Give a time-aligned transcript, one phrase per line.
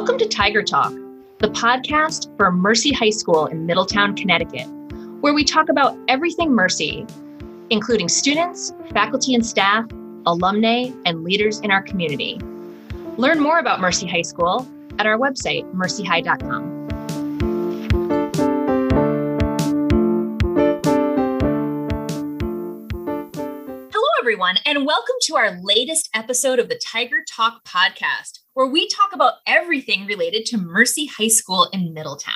[0.00, 0.94] Welcome to Tiger Talk,
[1.40, 4.66] the podcast for Mercy High School in Middletown, Connecticut,
[5.20, 7.06] where we talk about everything Mercy,
[7.68, 9.84] including students, faculty and staff,
[10.24, 12.40] alumni, and leaders in our community.
[13.18, 14.66] Learn more about Mercy High School
[14.98, 16.79] at our website, mercyhigh.com.
[24.40, 29.12] everyone, and welcome to our latest episode of the Tiger Talk podcast, where we talk
[29.12, 32.32] about everything related to Mercy High School in Middletown.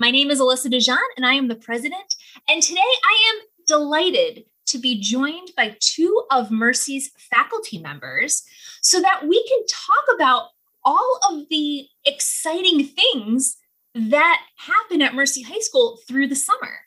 [0.00, 2.16] My name is Alissa DeJonge, and I am the president.
[2.48, 8.42] And today I am delighted to be joined by two of Mercy's faculty members
[8.82, 10.48] so that we can talk about
[10.84, 13.56] all of the exciting things
[13.94, 16.80] that happen at Mercy High School through the summer.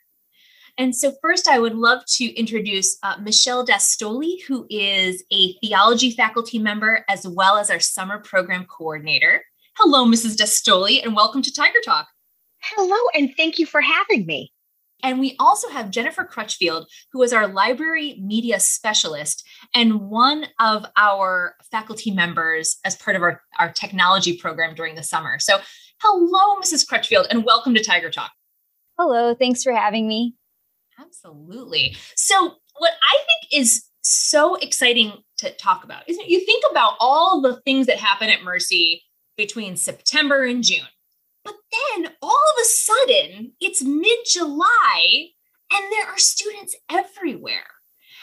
[0.76, 6.10] And so, first, I would love to introduce uh, Michele Dastoli, who is a theology
[6.10, 9.44] faculty member as well as our summer program coordinator.
[9.76, 10.36] Hello, Mrs.
[10.36, 12.08] Dastoli, and welcome to Tiger Talk.
[12.60, 14.52] Hello, and thank you for having me.
[15.04, 20.86] And we also have Jennifer Crutchfield, who is our library media specialist and one of
[20.96, 25.38] our faculty members as part of our, our technology program during the summer.
[25.38, 25.58] So,
[26.02, 26.88] hello, Mrs.
[26.88, 28.32] Crutchfield, and welcome to Tiger Talk.
[28.98, 30.34] Hello, thanks for having me.
[30.98, 31.96] Absolutely.
[32.16, 37.40] So, what I think is so exciting to talk about is you think about all
[37.40, 39.02] the things that happen at Mercy
[39.36, 40.86] between September and June.
[41.44, 45.28] But then all of a sudden, it's mid July
[45.72, 47.66] and there are students everywhere.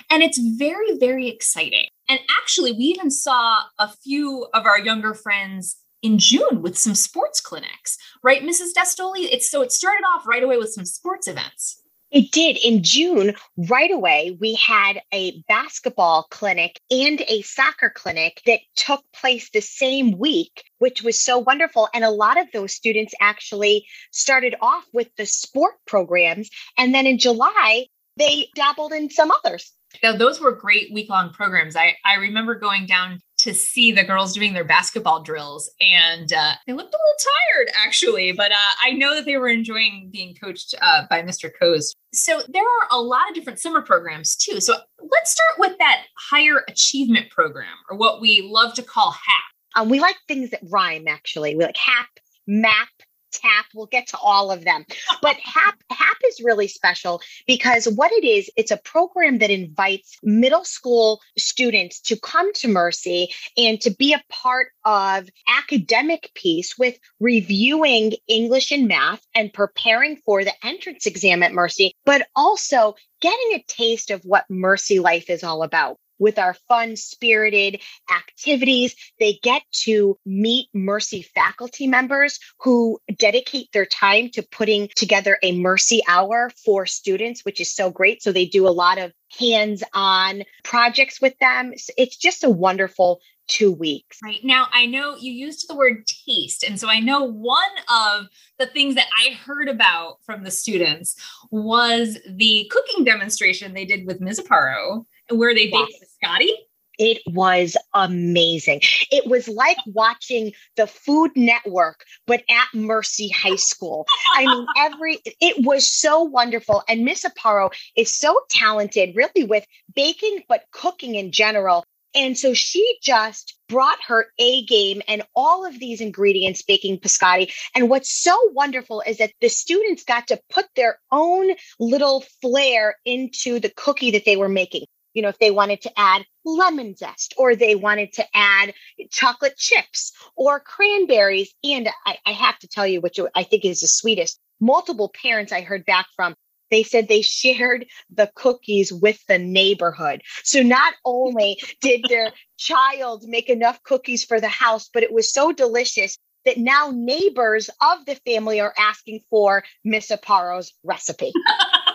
[0.10, 1.88] And it's very, very exciting.
[2.10, 6.96] And actually, we even saw a few of our younger friends in June with some
[6.96, 8.70] sports clinics, right, Mrs.
[8.76, 9.28] Dastoli?
[9.32, 11.81] It's so it started off right away with some sports events.
[12.12, 12.58] It did.
[12.58, 19.02] In June, right away, we had a basketball clinic and a soccer clinic that took
[19.14, 21.88] place the same week, which was so wonderful.
[21.94, 26.50] And a lot of those students actually started off with the sport programs.
[26.78, 27.86] And then in July,
[28.18, 29.72] they dabbled in some others.
[30.04, 31.76] Now, those were great week long programs.
[31.76, 36.54] I, I remember going down to see the girls doing their basketball drills and uh,
[36.68, 40.36] they looked a little tired actually, but uh, I know that they were enjoying being
[40.36, 41.50] coached uh, by Mr.
[41.60, 41.96] Coase.
[42.14, 44.62] So there are a lot of different summer programs too.
[44.62, 49.44] So let's start with that higher achievement program or what we love to call HAP.
[49.76, 51.56] Um, we like things that rhyme actually.
[51.56, 52.10] We like HAP,
[52.46, 52.90] MAP,
[53.32, 54.86] tap we'll get to all of them.
[55.22, 60.18] But hap hap is really special because what it is it's a program that invites
[60.24, 66.78] middle school students to come to mercy and to be a part of academic piece
[66.78, 72.96] with reviewing english and math and preparing for the entrance exam at mercy but also
[73.22, 77.82] getting a taste of what mercy life is all about with our fun spirited
[78.16, 78.96] activities.
[79.20, 85.58] They get to meet Mercy faculty members who dedicate their time to putting together a
[85.58, 88.22] Mercy hour for students, which is so great.
[88.22, 91.74] So they do a lot of hands on projects with them.
[91.98, 94.20] It's just a wonderful two weeks.
[94.24, 94.44] Right.
[94.44, 96.64] Now, I know you used the word taste.
[96.64, 98.28] And so I know one of
[98.60, 101.16] the things that I heard about from the students
[101.50, 104.40] was the cooking demonstration they did with Ms.
[104.40, 106.50] Aparo where they baked biscotti.
[106.98, 108.82] It was amazing.
[109.12, 114.06] It was like watching the Food Network, but at Mercy High School.
[114.36, 116.84] I mean, every it was so wonderful.
[116.88, 119.66] And Miss Aparo is so talented, really, with
[119.96, 121.86] baking, but cooking in general.
[122.14, 127.54] And so she just brought her A game and all of these ingredients baking biscotti.
[127.74, 132.98] And what's so wonderful is that the students got to put their own little flair
[133.06, 136.96] into the cookie that they were making you know, if they wanted to add lemon
[136.96, 138.74] zest or they wanted to add
[139.10, 141.54] chocolate chips or cranberries.
[141.64, 145.52] And I, I have to tell you, which I think is the sweetest, multiple parents
[145.52, 146.36] I heard back from
[146.72, 150.22] they said they shared the cookies with the neighborhood.
[150.44, 155.32] So not only did their child make enough cookies for the house, but it was
[155.32, 161.32] so delicious that now neighbors of the family are asking for Miss Aparo's recipe.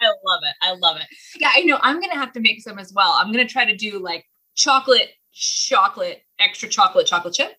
[0.00, 0.54] I love it.
[0.62, 1.06] I love it.
[1.38, 1.78] Yeah, I know.
[1.82, 3.14] I'm gonna have to make some as well.
[3.18, 7.52] I'm gonna try to do like chocolate, chocolate, extra chocolate, chocolate chip.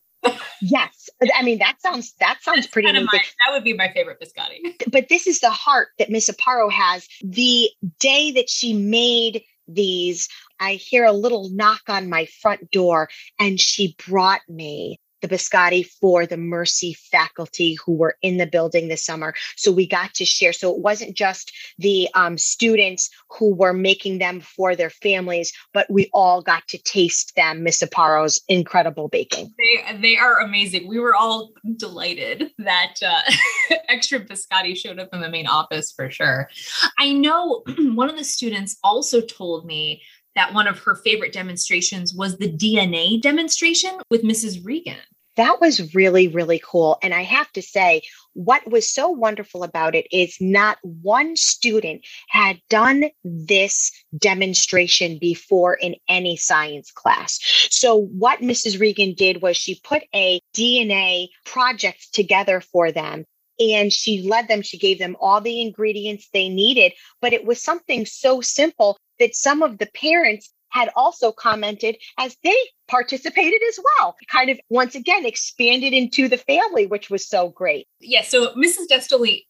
[0.62, 2.92] yes, I mean that sounds that sounds That's pretty.
[2.92, 4.76] Kind my, that would be my favorite biscotti.
[4.92, 7.08] But this is the heart that Miss Aparo has.
[7.24, 7.70] The
[8.00, 10.28] day that she made these,
[10.60, 13.10] I hear a little knock on my front door,
[13.40, 18.88] and she brought me the biscotti for the Mercy faculty who were in the building
[18.88, 19.34] this summer.
[19.56, 20.54] So we got to share.
[20.54, 25.88] So it wasn't just the um, students who were making them for their families, but
[25.90, 29.54] we all got to taste them, Miss Aparo's incredible baking.
[29.58, 30.88] They, they are amazing.
[30.88, 36.10] We were all delighted that uh, extra biscotti showed up in the main office for
[36.10, 36.50] sure.
[36.98, 40.02] I know one of the students also told me
[40.40, 44.66] that one of her favorite demonstrations was the DNA demonstration with Mrs.
[44.66, 44.96] Regan.
[45.36, 46.98] That was really, really cool.
[47.04, 48.04] And I have to say,
[48.36, 55.74] what was so wonderful about it is not one student had done this demonstration before
[55.74, 57.40] in any science class.
[57.70, 58.80] So, what Mrs.
[58.80, 63.26] Regan did was she put a DNA project together for them
[63.60, 67.62] and she led them she gave them all the ingredients they needed but it was
[67.62, 72.56] something so simple that some of the parents had also commented as they
[72.88, 74.16] participated as well.
[74.28, 77.88] Kind of once again expanded into the family, which was so great.
[78.00, 78.22] Yeah.
[78.22, 78.88] So Mrs.
[78.92, 79.46] Dastoli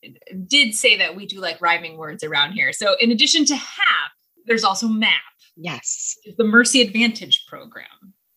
[0.48, 2.72] did say that we do like rhyming words around here.
[2.74, 4.12] So in addition to HAP,
[4.46, 5.12] there's also MAP.
[5.58, 6.16] Yes.
[6.38, 7.86] The Mercy Advantage program.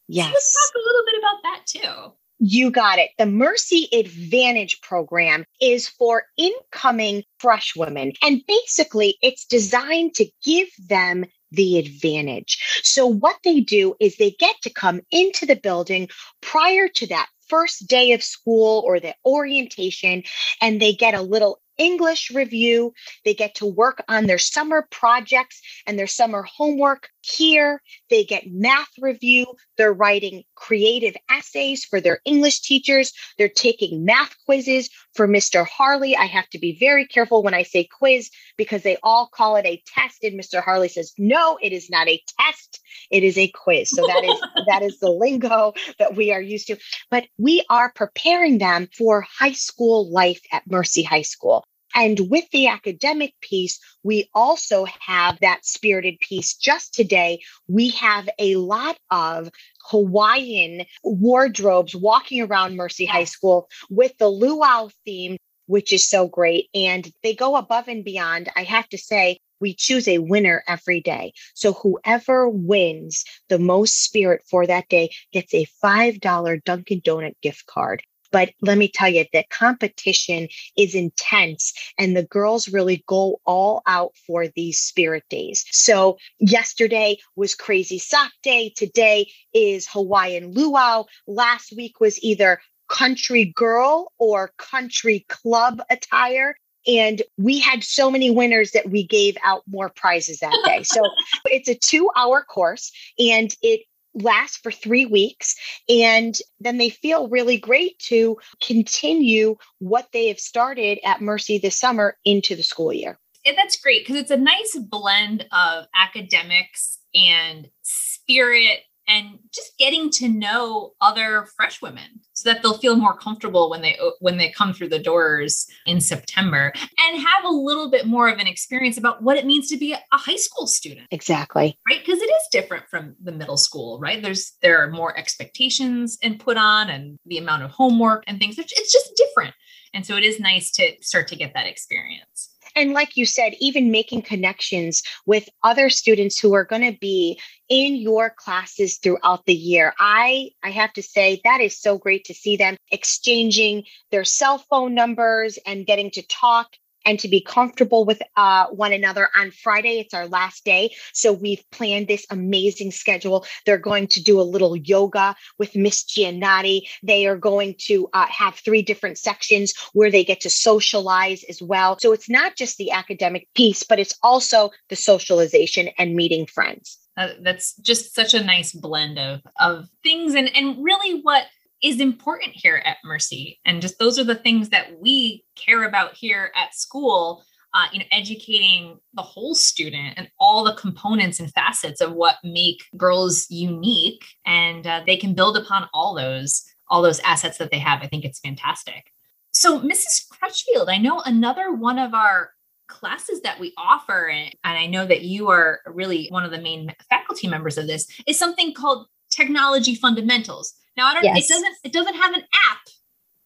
[0.09, 0.27] Yes.
[0.27, 2.13] So let's talk a little bit about that too.
[2.45, 3.11] You got it.
[3.19, 8.15] The Mercy Advantage program is for incoming fresh women.
[8.21, 12.59] And basically, it's designed to give them the advantage.
[12.83, 16.09] So, what they do is they get to come into the building
[16.41, 20.25] prior to that first day of school or the orientation,
[20.61, 22.93] and they get a little English review.
[23.25, 27.81] They get to work on their summer projects and their summer homework here.
[28.11, 29.47] They get math review.
[29.77, 33.13] They're writing creative essays for their English teachers.
[33.39, 35.67] They're taking math quizzes for Mr.
[35.67, 36.17] Harley.
[36.17, 39.67] I have to be very careful when I say quiz because they all call it
[39.67, 40.25] a test.
[40.25, 40.63] And Mr.
[40.63, 42.81] Harley says, no, it is not a test.
[43.11, 43.91] It is a quiz.
[43.91, 46.77] So that is that is the lingo that we are used to.
[47.11, 51.65] But we are preparing them for high school life at Mercy High School.
[51.95, 56.55] And with the academic piece, we also have that spirited piece.
[56.55, 59.51] Just today, we have a lot of
[59.91, 65.37] Hawaiian wardrobes walking around Mercy High School with the luau theme,
[65.67, 66.69] which is so great.
[66.75, 68.51] And they go above and beyond.
[68.57, 71.33] I have to say, we choose a winner every day.
[71.55, 77.67] So whoever wins the most spirit for that day gets a $5 Dunkin' Donut gift
[77.67, 78.03] card.
[78.33, 83.83] But let me tell you, the competition is intense and the girls really go all
[83.87, 85.65] out for these spirit days.
[85.71, 88.73] So yesterday was crazy sock day.
[88.75, 91.05] Today is Hawaiian luau.
[91.27, 96.55] Last week was either country girl or country club attire.
[96.87, 100.83] And we had so many winners that we gave out more prizes that day.
[100.83, 101.09] So
[101.47, 103.83] it's a two hour course and it
[104.15, 105.57] lasts for three weeks
[105.89, 111.79] and then they feel really great to continue what they have started at Mercy this
[111.79, 113.19] summer into the school year.
[113.45, 120.11] And that's great because it's a nice blend of academics and spirit and just getting
[120.11, 124.51] to know other fresh women so that they'll feel more comfortable when they when they
[124.51, 128.97] come through the doors in September and have a little bit more of an experience
[128.97, 131.07] about what it means to be a high school student.
[131.11, 131.79] Exactly.
[131.89, 132.01] Right?
[132.05, 134.23] Because it is different from the middle school, right?
[134.23, 138.59] There's there are more expectations and put on and the amount of homework and things
[138.59, 139.55] it's just different.
[139.95, 142.52] And so it is nice to start to get that experience.
[142.75, 147.39] And like you said, even making connections with other students who are going to be
[147.69, 149.95] in your classes throughout the year.
[149.99, 154.59] I I have to say that is so great to see them exchanging their cell
[154.59, 156.69] phone numbers and getting to talk
[157.05, 159.29] and to be comfortable with uh, one another.
[159.37, 160.95] On Friday, it's our last day.
[161.13, 163.47] So we've planned this amazing schedule.
[163.67, 166.83] They're going to do a little yoga with Miss Giannotti.
[167.03, 171.61] They are going to uh, have three different sections where they get to socialize as
[171.63, 171.99] well.
[172.01, 176.99] So it's not just the academic piece, but it's also the socialization and meeting friends.
[177.17, 181.45] Uh, that's just such a nice blend of of things and and really what
[181.83, 183.61] is important here at Mercy.
[183.65, 187.45] And just those are the things that we care about here at school.
[187.75, 192.37] Uh, you know, educating the whole student and all the components and facets of what
[192.45, 197.71] make girls unique, and uh, they can build upon all those all those assets that
[197.71, 198.03] they have.
[198.03, 199.11] I think it's fantastic.
[199.53, 200.29] So, Mrs.
[200.29, 202.51] Crutchfield, I know another one of our
[202.89, 206.61] classes that we offer, and, and I know that you are really one of the
[206.61, 210.75] main faculty members of this, is something called Technology Fundamentals.
[210.97, 211.25] Now I don't.
[211.25, 211.45] Yes.
[211.45, 211.75] It doesn't.
[211.85, 212.79] It doesn't have an app.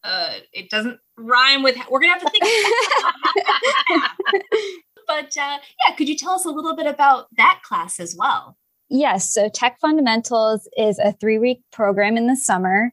[0.03, 1.75] Uh, it doesn't rhyme with.
[1.89, 2.43] We're gonna have to think.
[5.07, 8.57] but uh, yeah, could you tell us a little bit about that class as well?
[8.89, 9.33] Yes.
[9.33, 12.91] So Tech Fundamentals is a three week program in the summer.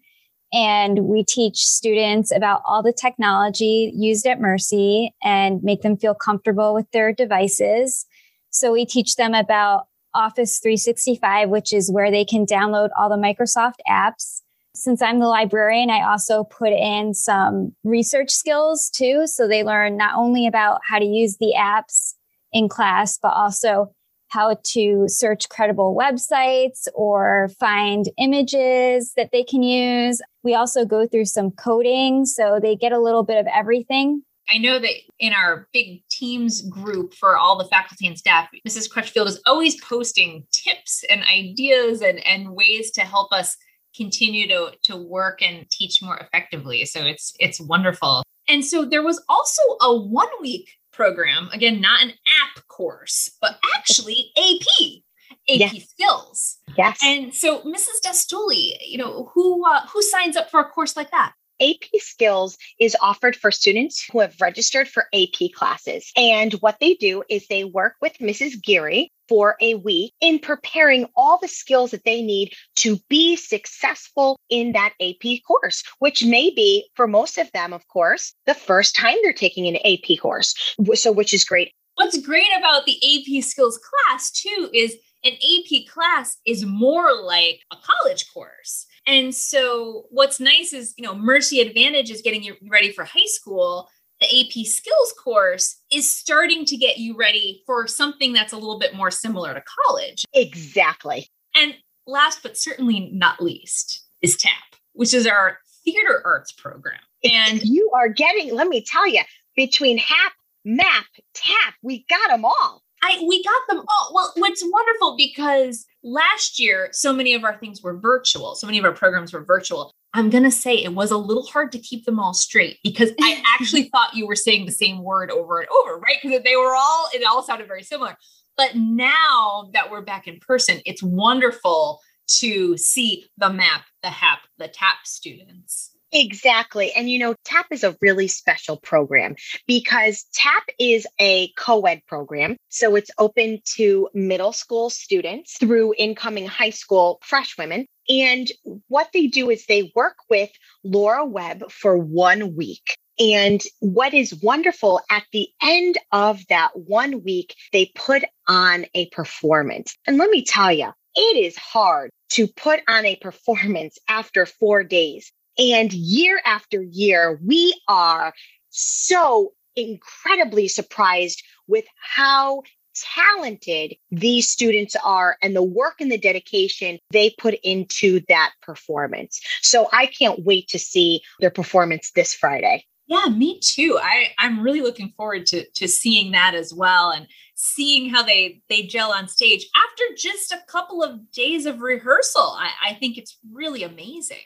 [0.52, 6.14] and we teach students about all the technology used at Mercy and make them feel
[6.14, 8.06] comfortable with their devices.
[8.50, 13.16] So we teach them about Office 365, which is where they can download all the
[13.16, 14.42] Microsoft apps.
[14.76, 19.26] Since I'm the librarian, I also put in some research skills too.
[19.26, 22.14] So they learn not only about how to use the apps
[22.52, 23.92] in class, but also
[24.28, 30.20] how to search credible websites or find images that they can use.
[30.42, 34.22] We also go through some coding, so they get a little bit of everything.
[34.48, 38.90] I know that in our big teams group for all the faculty and staff, Mrs.
[38.90, 43.56] Crutchfield is always posting tips and ideas and, and ways to help us
[43.94, 46.84] continue to, to work and teach more effectively.
[46.84, 48.22] So it's it's wonderful.
[48.48, 53.58] And so there was also a one week program, again, not an app course, but
[53.76, 55.02] actually AP.
[55.46, 55.88] AP yes.
[55.90, 56.58] skills.
[56.78, 57.00] Yes.
[57.04, 58.00] And so Mrs.
[58.04, 61.32] Dastoli, you know, who uh, who signs up for a course like that?
[61.60, 66.10] AP Skills is offered for students who have registered for AP classes.
[66.16, 68.62] And what they do is they work with Mrs.
[68.62, 74.38] Geary for a week in preparing all the skills that they need to be successful
[74.50, 78.94] in that AP course, which may be for most of them, of course, the first
[78.94, 80.54] time they're taking an AP course.
[80.94, 81.72] So, which is great.
[81.96, 87.60] What's great about the AP skills class, too, is an AP class is more like
[87.72, 88.86] a college course.
[89.06, 93.26] And so what's nice is, you know, Mercy Advantage is getting you ready for high
[93.26, 93.88] school.
[94.24, 98.78] The AP skills course is starting to get you ready for something that's a little
[98.78, 100.24] bit more similar to college.
[100.32, 101.28] Exactly.
[101.54, 101.74] And
[102.06, 104.52] last but certainly not least is TAP,
[104.94, 107.00] which is our theater arts program.
[107.22, 109.20] And you are getting, let me tell you,
[109.56, 110.32] between HAP,
[110.64, 111.04] MAP,
[111.34, 112.82] TAP, we got them all.
[113.02, 114.12] I we got them all.
[114.14, 118.54] Well, what's wonderful because last year so many of our things were virtual.
[118.54, 119.92] So many of our programs were virtual.
[120.14, 123.10] I'm going to say it was a little hard to keep them all straight because
[123.20, 126.18] I actually thought you were saying the same word over and over, right?
[126.22, 128.16] Because they were all it all sounded very similar.
[128.56, 134.38] But now that we're back in person, it's wonderful to see the map, the HAP,
[134.58, 136.92] the TAP students Exactly.
[136.92, 139.34] And you know, TAP is a really special program
[139.66, 142.56] because TAP is a co ed program.
[142.68, 147.86] So it's open to middle school students through incoming high school fresh women.
[148.08, 148.48] And
[148.86, 150.50] what they do is they work with
[150.84, 152.96] Laura Webb for one week.
[153.18, 159.08] And what is wonderful at the end of that one week, they put on a
[159.10, 159.96] performance.
[160.06, 164.84] And let me tell you, it is hard to put on a performance after four
[164.84, 168.32] days and year after year, we are
[168.70, 172.62] so incredibly surprised with how
[172.94, 179.40] talented these students are and the work and the dedication they put into that performance.
[179.62, 182.84] So I can't wait to see their performance this Friday.
[183.06, 183.98] Yeah, me too.
[184.00, 188.62] I I'm really looking forward to to seeing that as well and seeing how they
[188.70, 192.56] they gel on stage after just a couple of days of rehearsal.
[192.58, 194.38] I, I think it's really amazing.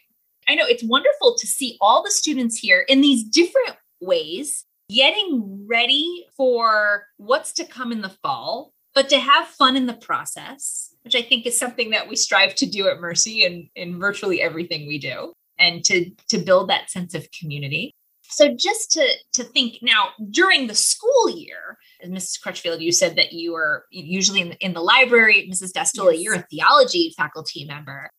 [0.48, 5.66] I know it's wonderful to see all the students here in these different ways getting
[5.68, 10.94] ready for what's to come in the fall, but to have fun in the process,
[11.02, 14.40] which I think is something that we strive to do at Mercy and in virtually
[14.40, 17.92] everything we do, and to to build that sense of community.
[18.30, 22.40] So just to to think now during the school year, Mrs.
[22.40, 25.48] Crutchfield, you said that you were usually in the, in the library.
[25.52, 25.72] Mrs.
[25.72, 26.22] Dastoli, yes.
[26.22, 28.10] you're a theology faculty member.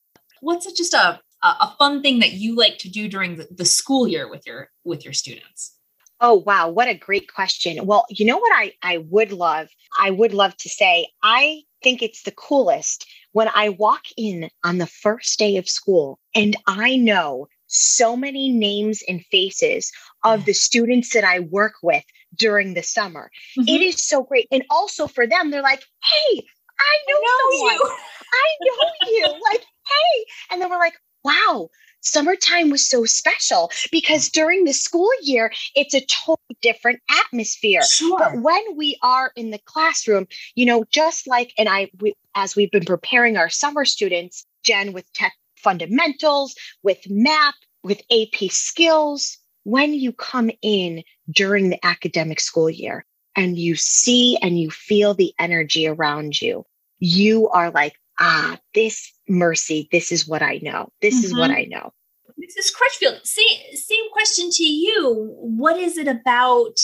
[0.41, 4.07] What's just a a fun thing that you like to do during the, the school
[4.07, 5.75] year with your with your students?
[6.21, 7.85] Oh wow, what a great question.
[7.85, 9.69] Well, you know what I I would love?
[9.99, 14.79] I would love to say I think it's the coolest when I walk in on
[14.79, 19.91] the first day of school and I know so many names and faces
[20.23, 22.03] of the students that I work with
[22.35, 23.31] during the summer.
[23.57, 23.69] Mm-hmm.
[23.69, 24.47] It is so great.
[24.51, 26.43] And also for them, they're like, hey,
[26.79, 27.69] I know, I know.
[27.69, 27.97] You.
[28.33, 29.41] I know you.
[29.51, 30.25] Like, hey.
[30.51, 31.69] And then we're like, wow,
[32.01, 34.33] summertime was so special because mm.
[34.33, 37.81] during the school year, it's a totally different atmosphere.
[37.83, 38.17] Sure.
[38.17, 42.55] But when we are in the classroom, you know, just like, and I, we, as
[42.55, 49.37] we've been preparing our summer students, Jen, with tech fundamentals, with MAP, with AP skills,
[49.63, 55.13] when you come in during the academic school year and you see and you feel
[55.13, 56.65] the energy around you,
[56.99, 60.89] you are like, ah, this mercy, this is what I know.
[61.01, 61.25] This mm-hmm.
[61.25, 61.59] is what mm-hmm.
[61.59, 61.91] I know.
[62.39, 62.73] Mrs.
[62.73, 65.35] Crutchfield, same, same question to you.
[65.37, 66.75] What is it about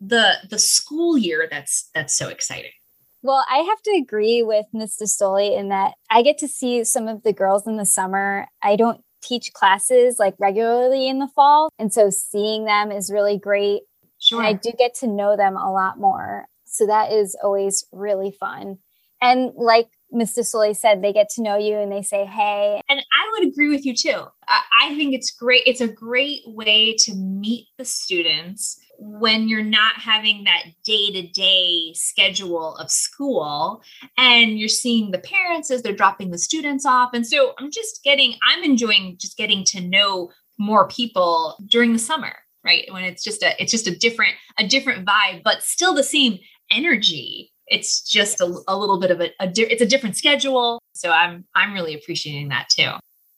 [0.00, 2.70] the the school year that's that's so exciting?
[3.22, 4.98] Well, I have to agree with Ms.
[5.02, 8.76] Dastoli in that I get to see some of the girls in the summer I
[8.76, 11.70] don't teach classes like regularly in the fall.
[11.78, 13.82] And so seeing them is really great.
[14.20, 14.40] Sure.
[14.40, 16.46] And I do get to know them a lot more.
[16.64, 18.78] So that is always really fun.
[19.20, 20.44] And like Mr.
[20.44, 22.80] Sully said, they get to know you and they say, hey.
[22.88, 24.24] And I would agree with you too.
[24.48, 25.62] I think it's great.
[25.66, 31.28] It's a great way to meet the students when you're not having that day to
[31.28, 33.82] day schedule of school
[34.16, 37.10] and you're seeing the parents as they're dropping the students off.
[37.12, 41.98] And so I'm just getting, I'm enjoying just getting to know more people during the
[41.98, 42.34] summer
[42.64, 46.02] right when it's just a it's just a different a different vibe but still the
[46.02, 46.38] same
[46.70, 50.80] energy it's just a, a little bit of a, a di- it's a different schedule.
[50.94, 52.90] So i'm i'm really appreciating that too.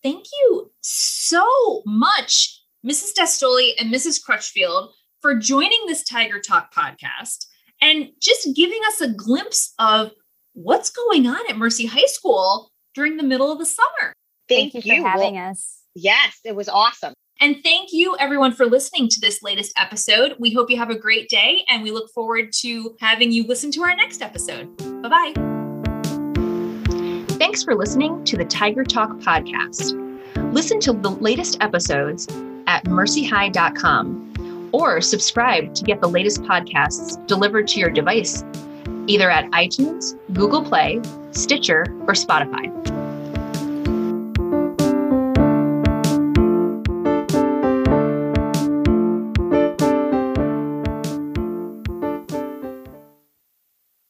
[0.03, 7.47] Thank you so much mrs dastoli and mrs crutchfield for joining this tiger talk podcast
[7.83, 10.13] and just giving us a glimpse of
[10.55, 14.13] what's going on at mercy high school during the middle of the summer.
[14.49, 15.03] Thank, thank you, you.
[15.03, 15.83] For having well, us.
[15.95, 20.37] yes it was awesome and thank you, everyone, for listening to this latest episode.
[20.39, 23.71] We hope you have a great day, and we look forward to having you listen
[23.73, 24.77] to our next episode.
[25.03, 25.33] Bye bye.
[27.39, 29.97] Thanks for listening to the Tiger Talk podcast.
[30.53, 32.29] Listen to the latest episodes
[32.67, 38.45] at mercyhigh.com or subscribe to get the latest podcasts delivered to your device,
[39.07, 41.01] either at iTunes, Google Play,
[41.33, 42.90] Stitcher, or Spotify.